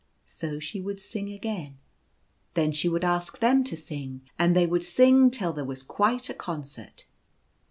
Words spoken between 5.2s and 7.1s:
till there was quite a con cert.